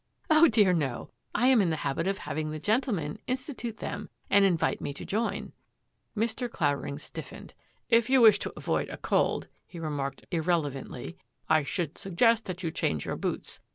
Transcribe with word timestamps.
"Oh, 0.31 0.47
dear, 0.47 0.73
no! 0.73 1.11
I 1.35 1.45
am 1.49 1.61
in 1.61 1.69
the 1.69 1.75
habit 1.85 2.07
of 2.07 2.17
having 2.17 2.49
the 2.49 2.57
gentlemen 2.57 3.19
institute 3.27 3.77
them 3.77 4.09
and 4.31 4.43
invite 4.43 4.81
me 4.81 4.95
to 4.95 5.05
jom." 5.05 5.51
Mr. 6.17 6.49
Clavering 6.49 6.97
stiffened." 6.97 7.53
If 7.91 8.09
you 8.09 8.19
wish 8.19 8.39
to 8.39 8.53
avoid 8.57 8.89
a 8.89 8.97
cold," 8.97 9.47
he 9.63 9.77
remarked 9.79 10.25
irrelevantly," 10.31 11.19
I 11.51 11.61
should 11.61 11.99
sug 11.99 12.17
gest 12.17 12.45
that 12.45 12.63
you 12.63 12.71
change 12.71 13.05
your 13.05 13.15
boots. 13.15 13.59